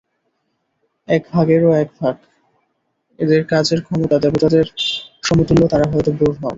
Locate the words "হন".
6.33-6.45